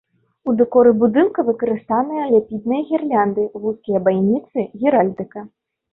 [0.51, 5.39] У дэкоры будынка выкарыстаныя ляпныя гірлянды, вузкія байніцы, геральдыка.